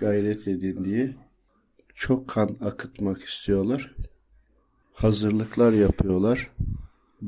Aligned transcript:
gayret 0.00 0.48
edin 0.48 0.84
diye 0.84 1.14
çok 1.94 2.28
kan 2.28 2.56
akıtmak 2.64 3.24
istiyorlar. 3.24 3.94
Hazırlıklar 4.92 5.72
yapıyorlar. 5.72 6.50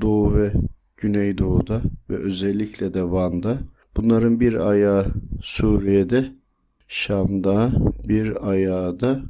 Doğu 0.01 0.35
ve 0.37 0.53
Güneydoğu'da 0.97 1.83
ve 2.11 2.17
özellikle 2.17 2.95
de 2.95 3.03
Van'da. 3.03 3.59
Bunların 3.97 4.41
bir 4.41 4.55
ayağı 4.69 5.07
Suriye'de, 5.43 6.33
Şam'da, 6.89 7.73
bir 8.09 8.51
ayağı 8.51 9.01
da 9.01 9.23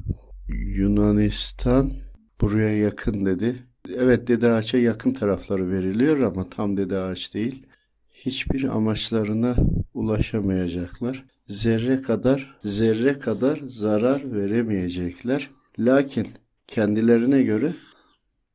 Yunanistan 0.48 1.92
buraya 2.40 2.78
yakın 2.78 3.26
dedi. 3.26 3.56
Evet 3.94 4.28
Dede 4.28 4.52
Ağaç'a 4.52 4.78
yakın 4.78 5.12
tarafları 5.12 5.70
veriliyor 5.70 6.20
ama 6.20 6.50
tam 6.50 6.76
Dede 6.76 6.98
Ağaç 6.98 7.34
değil. 7.34 7.66
Hiçbir 8.12 8.64
amaçlarına 8.64 9.56
ulaşamayacaklar. 9.94 11.24
Zerre 11.52 12.02
kadar, 12.02 12.54
zerre 12.64 13.18
kadar 13.18 13.60
zarar 13.68 14.34
veremeyecekler. 14.34 15.50
Lakin 15.78 16.26
kendilerine 16.66 17.42
göre 17.42 17.74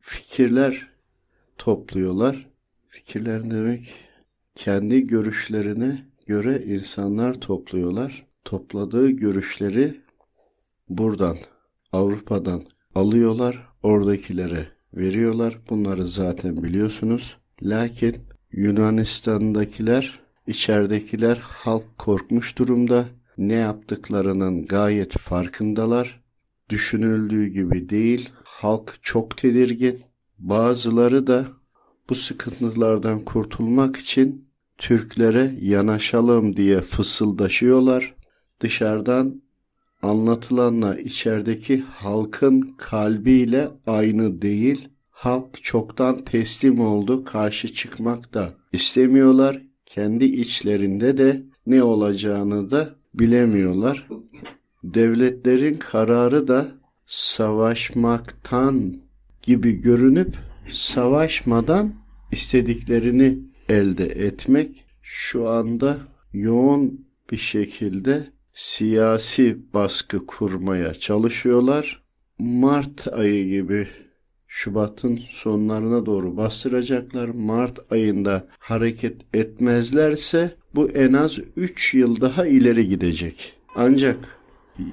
fikirler 0.01 0.88
topluyorlar. 1.57 2.49
Fikirler 2.88 3.52
demek 3.52 3.93
kendi 4.55 5.07
görüşlerine 5.07 6.05
göre 6.25 6.63
insanlar 6.65 7.33
topluyorlar. 7.33 8.25
Topladığı 8.45 9.09
görüşleri 9.09 10.02
buradan, 10.89 11.38
Avrupa'dan 11.91 12.63
alıyorlar, 12.95 13.67
oradakilere 13.83 14.67
veriyorlar. 14.93 15.59
Bunları 15.69 16.05
zaten 16.05 16.63
biliyorsunuz. 16.63 17.38
Lakin 17.61 18.16
Yunanistan'dakiler, 18.52 20.27
içeridekiler 20.47 21.37
halk 21.37 21.97
korkmuş 21.97 22.57
durumda. 22.57 23.05
Ne 23.38 23.53
yaptıklarının 23.53 24.65
gayet 24.65 25.17
farkındalar. 25.17 26.23
Düşünüldüğü 26.69 27.47
gibi 27.47 27.89
değil. 27.89 28.29
Halk 28.43 28.97
çok 29.02 29.38
tedirgin. 29.38 29.99
Bazıları 30.39 31.27
da 31.27 31.45
bu 32.09 32.16
sıkıntılardan 32.16 33.25
kurtulmak 33.25 33.97
için 33.97 34.47
Türklere 34.77 35.55
yanaşalım 35.61 36.55
diye 36.55 36.81
fısıldaşıyorlar. 36.81 38.16
Dışarıdan 38.59 39.41
anlatılanla 40.02 40.97
içerideki 40.97 41.81
halkın 41.81 42.75
kalbiyle 42.77 43.69
aynı 43.88 44.41
değil. 44.41 44.89
Halk 45.09 45.63
çoktan 45.63 46.25
teslim 46.25 46.79
oldu, 46.79 47.23
karşı 47.23 47.73
çıkmak 47.73 48.33
da 48.33 48.53
istemiyorlar. 48.73 49.61
Kendi 49.88 50.25
içlerinde 50.25 51.17
de 51.17 51.43
ne 51.67 51.83
olacağını 51.83 52.71
da 52.71 52.95
bilemiyorlar. 53.13 54.07
Devletlerin 54.83 55.75
kararı 55.75 56.47
da 56.47 56.67
savaşmaktan 57.05 58.97
gibi 59.41 59.71
görünüp 59.71 60.35
savaşmadan 60.71 61.94
istediklerini 62.31 63.39
elde 63.69 64.05
etmek 64.05 64.85
şu 65.02 65.49
anda 65.49 65.97
yoğun 66.33 67.07
bir 67.31 67.38
şekilde 67.38 68.27
siyasi 68.53 69.73
baskı 69.73 70.25
kurmaya 70.25 70.94
çalışıyorlar. 70.94 72.03
Mart 72.39 73.13
ayı 73.13 73.49
gibi 73.49 73.88
Şubat'ın 74.58 75.19
sonlarına 75.30 76.05
doğru 76.05 76.38
bastıracaklar. 76.38 77.27
Mart 77.30 77.91
ayında 77.91 78.47
hareket 78.59 79.16
etmezlerse 79.33 80.52
bu 80.75 80.89
en 80.89 81.13
az 81.13 81.38
3 81.58 81.94
yıl 81.94 82.22
daha 82.22 82.47
ileri 82.47 82.89
gidecek. 82.89 83.53
Ancak 83.75 84.17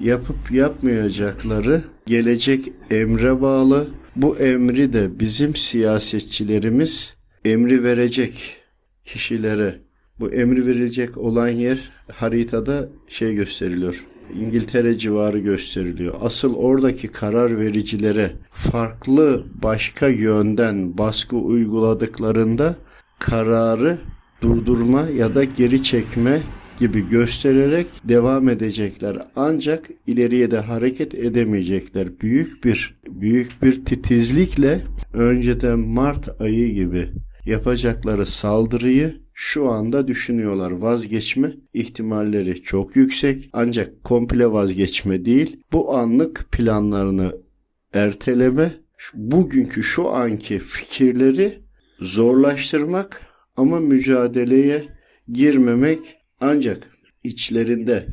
yapıp 0.01 0.51
yapmayacakları 0.51 1.83
gelecek 2.05 2.71
emre 2.91 3.41
bağlı. 3.41 3.87
Bu 4.15 4.37
emri 4.37 4.93
de 4.93 5.19
bizim 5.19 5.55
siyasetçilerimiz 5.55 7.13
emri 7.45 7.83
verecek 7.83 8.57
kişilere 9.05 9.79
bu 10.19 10.31
emri 10.31 10.65
verilecek 10.65 11.17
olan 11.17 11.49
yer 11.49 11.91
haritada 12.11 12.89
şey 13.07 13.35
gösteriliyor. 13.35 14.05
İngiltere 14.33 14.97
civarı 14.97 15.39
gösteriliyor. 15.39 16.13
Asıl 16.21 16.55
oradaki 16.55 17.07
karar 17.07 17.59
vericilere 17.59 18.31
farklı 18.51 19.43
başka 19.63 20.07
yönden 20.07 20.97
baskı 20.97 21.35
uyguladıklarında 21.35 22.75
kararı 23.19 23.97
durdurma 24.41 25.01
ya 25.01 25.35
da 25.35 25.43
geri 25.43 25.83
çekme 25.83 26.41
gibi 26.79 27.09
göstererek 27.09 27.87
devam 28.03 28.49
edecekler. 28.49 29.17
Ancak 29.35 29.89
ileriye 30.07 30.51
de 30.51 30.59
hareket 30.59 31.15
edemeyecekler. 31.15 32.19
Büyük 32.19 32.63
bir 32.63 32.97
büyük 33.07 33.61
bir 33.61 33.85
titizlikle 33.85 34.81
önceden 35.13 35.79
Mart 35.79 36.41
ayı 36.41 36.73
gibi 36.73 37.09
yapacakları 37.45 38.25
saldırıyı 38.25 39.24
şu 39.37 39.69
anda 39.69 40.07
düşünüyorlar. 40.07 40.71
Vazgeçme 40.71 41.53
ihtimalleri 41.73 42.61
çok 42.61 42.95
yüksek 42.95 43.49
ancak 43.53 44.03
komple 44.03 44.51
vazgeçme 44.51 45.25
değil. 45.25 45.61
Bu 45.71 45.97
anlık 45.97 46.51
planlarını 46.51 47.37
erteleme, 47.93 48.73
bugünkü 49.13 49.83
şu 49.83 50.09
anki 50.09 50.59
fikirleri 50.59 51.59
zorlaştırmak 51.99 53.21
ama 53.57 53.79
mücadeleye 53.79 54.83
girmemek 55.31 55.99
ancak 56.39 56.89
içlerinde 57.23 58.07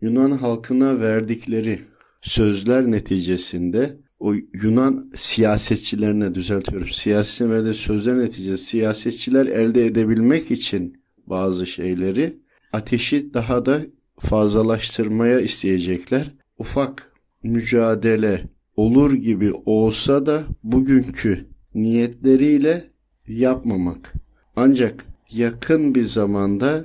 Yunan 0.00 0.30
halkına 0.30 1.00
verdikleri 1.00 1.78
sözler 2.22 2.90
neticesinde 2.90 3.96
o 4.20 4.34
Yunan 4.62 5.10
siyasetçilerine 5.14 6.34
düzeltiyorum. 6.34 6.88
Siyasetçilerde 6.88 7.74
sözler 7.74 8.18
neticesi 8.18 8.64
siyasetçiler 8.64 9.46
elde 9.46 9.86
edebilmek 9.86 10.50
için 10.50 11.02
bazı 11.26 11.66
şeyleri 11.66 12.36
ateşi 12.72 13.34
daha 13.34 13.66
da 13.66 13.80
fazlalaştırmaya 14.18 15.40
isteyecekler. 15.40 16.34
Ufak 16.58 17.12
mücadele 17.42 18.44
olur 18.76 19.12
gibi 19.12 19.52
olsa 19.52 20.26
da 20.26 20.42
bugünkü 20.62 21.46
niyetleriyle 21.74 22.90
yapmamak. 23.28 24.12
Ancak 24.56 25.04
yakın 25.30 25.94
bir 25.94 26.04
zamanda 26.04 26.84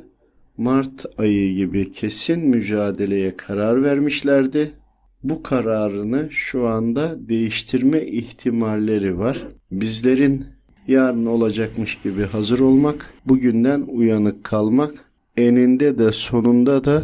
Mart 0.57 1.05
ayı 1.17 1.55
gibi 1.55 1.91
kesin 1.91 2.39
mücadeleye 2.39 3.38
karar 3.38 3.83
vermişlerdi 3.83 4.73
bu 5.23 5.44
kararını 5.44 6.28
şu 6.31 6.67
anda 6.67 7.29
değiştirme 7.29 8.01
ihtimalleri 8.01 9.19
var. 9.19 9.47
Bizlerin 9.72 10.45
yarın 10.88 11.25
olacakmış 11.25 12.01
gibi 12.01 12.23
hazır 12.23 12.59
olmak, 12.59 13.13
bugünden 13.25 13.81
uyanık 13.81 14.44
kalmak, 14.44 14.94
eninde 15.38 15.97
de 15.97 16.12
sonunda 16.12 16.83
da 16.83 17.03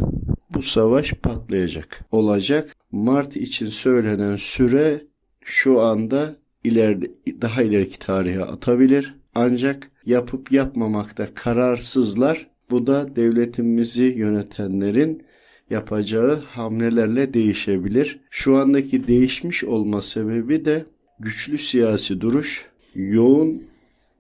bu 0.53 0.62
savaş 0.62 1.13
patlayacak. 1.13 2.06
Olacak. 2.12 2.75
Mart 2.91 3.35
için 3.35 3.69
söylenen 3.69 4.35
süre 4.35 5.02
şu 5.41 5.81
anda 5.81 6.35
ileride 6.63 7.12
daha 7.41 7.63
ileriki 7.63 8.00
tarihe 8.00 8.44
atabilir. 8.44 9.16
Ancak 9.35 9.91
yapıp 10.06 10.52
yapmamakta 10.52 11.34
kararsızlar. 11.34 12.47
Bu 12.69 12.88
da 12.88 13.16
devletimizi 13.16 14.03
yönetenlerin 14.03 15.24
yapacağı 15.69 16.35
hamlelerle 16.35 17.34
değişebilir. 17.34 18.19
Şu 18.30 18.57
andaki 18.57 19.07
değişmiş 19.07 19.63
olma 19.63 20.02
sebebi 20.02 20.66
de 20.66 20.85
güçlü 21.19 21.57
siyasi 21.57 22.22
duruş, 22.22 22.66
yoğun 22.96 23.63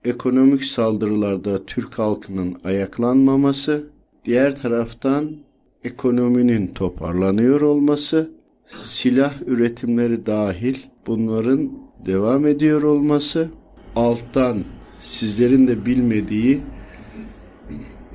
ekonomik 0.05 0.65
saldırılarda 0.65 1.65
Türk 1.65 1.99
halkının 1.99 2.57
ayaklanmaması, 2.63 3.83
diğer 4.25 4.55
taraftan 4.55 5.35
ekonominin 5.83 6.67
toparlanıyor 6.67 7.61
olması, 7.61 8.31
silah 8.81 9.33
üretimleri 9.45 10.25
dahil 10.25 10.77
bunların 11.07 11.71
devam 12.05 12.45
ediyor 12.45 12.81
olması, 12.83 13.49
alttan 13.95 14.63
sizlerin 15.01 15.67
de 15.67 15.85
bilmediği 15.85 16.61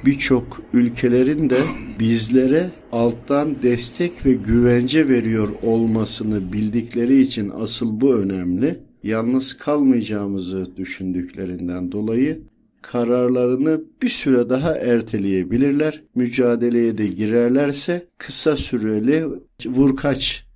birçok 0.06 0.60
ülkelerin 0.72 1.50
de 1.50 1.58
bizlere 2.00 2.70
alttan 2.92 3.62
destek 3.62 4.26
ve 4.26 4.32
güvence 4.32 5.08
veriyor 5.08 5.48
olmasını 5.62 6.52
bildikleri 6.52 7.22
için 7.22 7.52
asıl 7.60 8.00
bu 8.00 8.14
önemli. 8.14 8.78
Yalnız 9.02 9.56
kalmayacağımızı 9.56 10.76
düşündüklerinden 10.76 11.92
dolayı 11.92 12.42
kararlarını 12.82 13.80
bir 14.02 14.08
süre 14.08 14.48
daha 14.48 14.74
erteleyebilirler. 14.74 16.02
Mücadeleye 16.14 16.98
de 16.98 17.06
girerlerse 17.06 18.06
kısa 18.18 18.56
süreli 18.56 19.26
vurkaç 19.66 20.46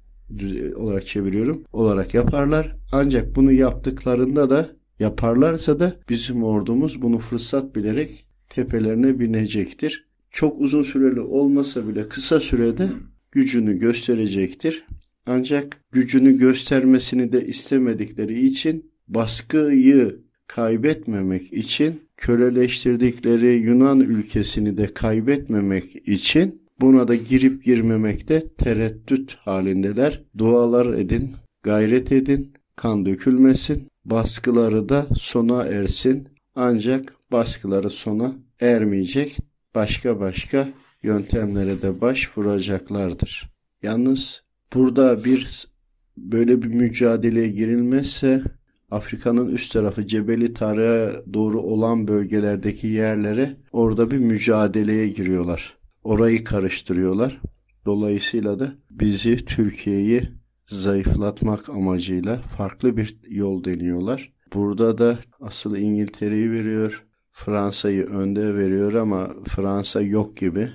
olarak 0.76 1.06
çeviriyorum 1.06 1.64
olarak 1.72 2.14
yaparlar. 2.14 2.76
Ancak 2.92 3.36
bunu 3.36 3.52
yaptıklarında 3.52 4.50
da 4.50 4.68
yaparlarsa 4.98 5.80
da 5.80 5.96
bizim 6.08 6.44
ordumuz 6.44 7.02
bunu 7.02 7.18
fırsat 7.18 7.76
bilerek 7.76 8.27
tepelerine 8.58 9.20
binecektir. 9.20 10.04
Çok 10.30 10.60
uzun 10.60 10.82
süreli 10.82 11.20
olmasa 11.20 11.88
bile 11.88 12.08
kısa 12.08 12.40
sürede 12.40 12.88
gücünü 13.32 13.78
gösterecektir. 13.78 14.86
Ancak 15.26 15.76
gücünü 15.92 16.38
göstermesini 16.38 17.32
de 17.32 17.46
istemedikleri 17.46 18.46
için 18.46 18.90
baskıyı 19.08 20.16
kaybetmemek 20.46 21.52
için 21.52 22.00
köleleştirdikleri 22.16 23.46
Yunan 23.46 24.00
ülkesini 24.00 24.76
de 24.76 24.86
kaybetmemek 24.94 26.08
için 26.08 26.62
buna 26.80 27.08
da 27.08 27.14
girip 27.14 27.64
girmemekte 27.64 28.48
tereddüt 28.48 29.34
halindeler. 29.34 30.22
Dualar 30.38 30.94
edin, 30.94 31.30
gayret 31.62 32.12
edin, 32.12 32.52
kan 32.76 33.06
dökülmesin, 33.06 33.88
baskıları 34.04 34.88
da 34.88 35.06
sona 35.18 35.64
ersin. 35.64 36.28
Ancak 36.54 37.14
baskıları 37.32 37.90
sona 37.90 38.47
ermeyecek, 38.60 39.36
başka 39.74 40.20
başka 40.20 40.68
yöntemlere 41.02 41.82
de 41.82 42.00
başvuracaklardır. 42.00 43.50
Yalnız 43.82 44.42
burada 44.74 45.24
bir 45.24 45.68
böyle 46.16 46.62
bir 46.62 46.68
mücadeleye 46.68 47.48
girilmezse 47.48 48.42
Afrika'nın 48.90 49.48
üst 49.48 49.72
tarafı 49.72 50.06
Cebeli 50.06 50.54
Tarık'a 50.54 51.32
doğru 51.34 51.60
olan 51.62 52.08
bölgelerdeki 52.08 52.86
yerlere 52.86 53.56
orada 53.72 54.10
bir 54.10 54.18
mücadeleye 54.18 55.08
giriyorlar. 55.08 55.78
Orayı 56.04 56.44
karıştırıyorlar. 56.44 57.40
Dolayısıyla 57.86 58.58
da 58.58 58.72
bizi 58.90 59.44
Türkiye'yi 59.44 60.22
zayıflatmak 60.66 61.68
amacıyla 61.68 62.36
farklı 62.36 62.96
bir 62.96 63.18
yol 63.28 63.64
deniyorlar. 63.64 64.32
Burada 64.54 64.98
da 64.98 65.18
asıl 65.40 65.76
İngiltere'yi 65.76 66.50
veriyor, 66.50 67.07
Fransa'yı 67.44 68.04
önde 68.06 68.54
veriyor 68.54 68.94
ama 68.94 69.30
Fransa 69.48 70.00
yok 70.00 70.36
gibi. 70.36 70.70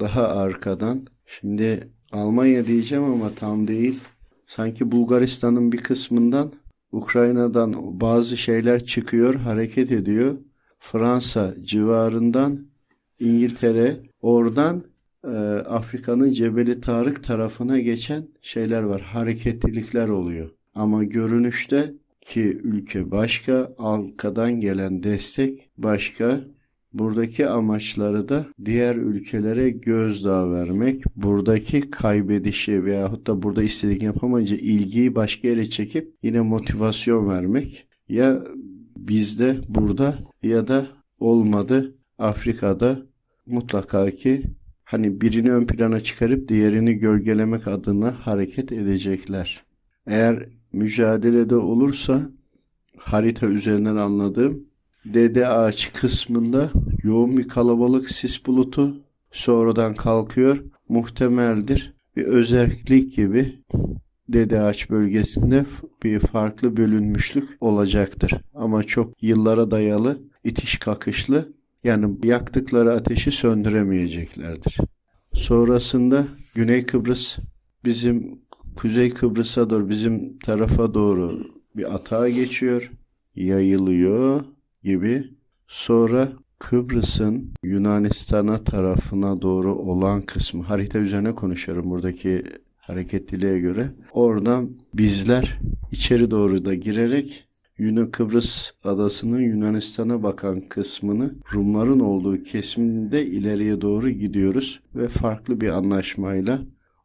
Daha 0.00 0.28
arkadan. 0.28 1.06
Şimdi 1.26 1.88
Almanya 2.12 2.66
diyeceğim 2.66 3.04
ama 3.04 3.34
tam 3.34 3.68
değil. 3.68 4.00
Sanki 4.46 4.92
Bulgaristan'ın 4.92 5.72
bir 5.72 5.78
kısmından 5.78 6.52
Ukrayna'dan 6.92 8.00
bazı 8.00 8.36
şeyler 8.36 8.84
çıkıyor, 8.84 9.34
hareket 9.34 9.92
ediyor. 9.92 10.34
Fransa 10.78 11.54
civarından 11.64 12.66
İngiltere, 13.20 13.96
oradan 14.22 14.84
e, 15.24 15.36
Afrika'nın 15.68 16.32
Cebeli 16.32 16.80
Tarık 16.80 17.24
tarafına 17.24 17.78
geçen 17.78 18.28
şeyler 18.42 18.82
var. 18.82 19.00
Hareketlilikler 19.00 20.08
oluyor. 20.08 20.50
Ama 20.74 21.04
görünüşte 21.04 21.94
ki 22.20 22.40
ülke 22.62 23.10
başka, 23.10 23.72
arkadan 23.78 24.60
gelen 24.60 25.02
destek 25.02 25.70
başka. 25.78 26.40
Buradaki 26.92 27.46
amaçları 27.46 28.28
da 28.28 28.46
diğer 28.64 28.96
ülkelere 28.96 29.70
gözdağı 29.70 30.52
vermek, 30.52 31.04
buradaki 31.16 31.90
kaybedişi 31.90 32.84
veyahut 32.84 33.26
da 33.26 33.42
burada 33.42 33.62
istediğini 33.62 34.04
yapamayınca 34.04 34.56
ilgiyi 34.56 35.14
başka 35.14 35.48
yere 35.48 35.70
çekip 35.70 36.14
yine 36.22 36.40
motivasyon 36.40 37.28
vermek. 37.28 37.86
Ya 38.08 38.42
bizde 38.96 39.56
burada 39.68 40.18
ya 40.42 40.68
da 40.68 40.86
olmadı 41.20 41.94
Afrika'da 42.18 43.02
mutlaka 43.46 44.10
ki 44.10 44.42
hani 44.84 45.20
birini 45.20 45.52
ön 45.52 45.66
plana 45.66 46.00
çıkarıp 46.00 46.48
diğerini 46.48 46.94
gölgelemek 46.94 47.68
adına 47.68 48.26
hareket 48.26 48.72
edecekler. 48.72 49.64
Eğer 50.06 50.48
mücadelede 50.72 51.56
olursa 51.56 52.30
harita 52.96 53.46
üzerinden 53.46 53.96
anladığım 53.96 54.70
Dede 55.04 55.48
ağaç 55.48 55.92
kısmında 55.92 56.70
yoğun 57.02 57.36
bir 57.38 57.48
kalabalık 57.48 58.10
sis 58.10 58.46
bulutu 58.46 58.96
sonradan 59.32 59.94
kalkıyor. 59.94 60.64
Muhtemeldir. 60.88 61.94
Bir 62.16 62.24
özellik 62.24 63.16
gibi 63.16 63.62
Dede 64.28 64.62
ağaç 64.62 64.90
bölgesinde 64.90 65.66
bir 66.02 66.18
farklı 66.18 66.76
bölünmüşlük 66.76 67.48
olacaktır. 67.60 68.32
Ama 68.54 68.84
çok 68.84 69.22
yıllara 69.22 69.70
dayalı, 69.70 70.18
itiş 70.44 70.78
kakışlı 70.78 71.52
yani 71.84 72.16
yaktıkları 72.24 72.92
ateşi 72.92 73.30
söndüremeyeceklerdir. 73.30 74.76
Sonrasında 75.32 76.26
Güney 76.54 76.86
Kıbrıs 76.86 77.38
bizim 77.84 78.40
Kuzey 78.76 79.10
Kıbrıs'a 79.10 79.70
doğru 79.70 79.88
bizim 79.88 80.38
tarafa 80.38 80.94
doğru 80.94 81.46
bir 81.76 81.94
atağa 81.94 82.28
geçiyor, 82.28 82.90
yayılıyor 83.34 84.44
gibi. 84.84 85.24
Sonra 85.68 86.28
Kıbrıs'ın 86.58 87.52
Yunanistan'a 87.62 88.58
tarafına 88.58 89.42
doğru 89.42 89.74
olan 89.74 90.22
kısmı 90.22 90.62
harita 90.62 90.98
üzerine 90.98 91.34
konuşuyorum 91.34 91.90
buradaki 91.90 92.42
hareketliliğe 92.76 93.60
göre. 93.60 93.90
Oradan 94.12 94.70
bizler 94.94 95.58
içeri 95.92 96.30
doğru 96.30 96.64
da 96.64 96.74
girerek 96.74 97.44
Yunan 97.78 98.10
Kıbrıs 98.10 98.70
adasının 98.84 99.40
Yunanistan'a 99.40 100.22
bakan 100.22 100.60
kısmını 100.60 101.34
Rumların 101.54 102.00
olduğu 102.00 102.42
kesimde 102.42 103.26
ileriye 103.26 103.80
doğru 103.80 104.10
gidiyoruz 104.10 104.80
ve 104.94 105.08
farklı 105.08 105.60
bir 105.60 105.68
anlaşmayla 105.68 106.60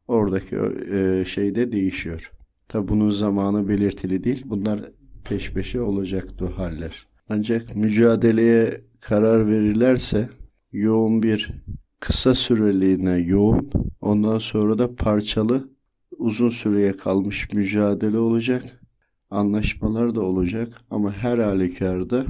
oradaki 0.07 0.55
e, 0.91 1.25
şeyde 1.25 1.71
değişiyor. 1.71 2.31
Tabi 2.67 2.87
bunun 2.87 3.09
zamanı 3.09 3.69
belirtili 3.69 4.23
değil. 4.23 4.43
Bunlar 4.45 4.79
peş 5.23 5.51
peşe 5.51 5.81
olacaktı 5.81 6.45
haller. 6.45 7.07
Ancak 7.29 7.75
mücadeleye 7.75 8.81
karar 8.99 9.47
verirlerse 9.47 10.29
yoğun 10.71 11.23
bir 11.23 11.51
kısa 11.99 12.33
süreliğine 12.33 13.17
yoğun 13.17 13.71
ondan 14.01 14.39
sonra 14.39 14.77
da 14.77 14.95
parçalı 14.95 15.69
uzun 16.17 16.49
süreye 16.49 16.97
kalmış 16.97 17.53
mücadele 17.53 18.17
olacak. 18.17 18.81
Anlaşmalar 19.29 20.15
da 20.15 20.21
olacak 20.21 20.81
ama 20.89 21.13
her 21.13 21.37
halükarda 21.37 22.25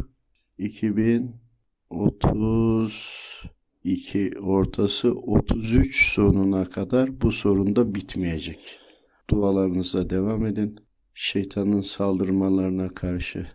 2032 3.86 4.40
ortası 4.40 5.12
33 5.12 6.14
sonuna 6.14 6.66
kadar 6.66 7.22
bu 7.22 7.32
sorun 7.32 7.76
da 7.76 7.96
bitmeyecek. 7.96 8.80
Dualarınıza 9.30 10.10
devam 10.10 10.46
edin. 10.46 10.80
Şeytanın 11.14 11.82
saldırmalarına 11.82 12.90
karşı 12.90 13.48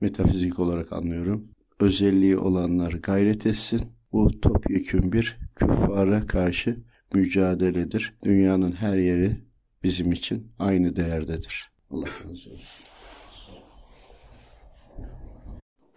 metafizik 0.00 0.58
olarak 0.58 0.92
anlıyorum. 0.92 1.48
Özelliği 1.80 2.36
olanlar 2.36 2.92
gayret 2.92 3.46
etsin. 3.46 3.80
Bu 4.12 4.40
topyekün 4.40 5.12
bir 5.12 5.38
küffara 5.56 6.26
karşı 6.26 6.76
mücadeledir. 7.14 8.14
Dünyanın 8.24 8.72
her 8.72 8.98
yeri 8.98 9.36
bizim 9.82 10.12
için 10.12 10.52
aynı 10.58 10.96
değerdedir. 10.96 11.70
Allah 11.90 12.06
razı 12.06 12.50
olsun. 12.50 12.97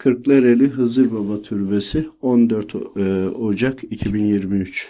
Kırklareli 0.02 0.68
Hızır 0.68 1.12
Baba 1.12 1.42
Türbesi 1.42 2.10
14 2.22 2.76
e, 2.76 3.30
Ocak 3.30 3.84
2023 3.84 4.88